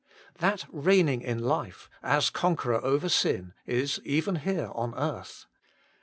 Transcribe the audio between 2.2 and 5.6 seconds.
conqueror over sin, is even here on earth.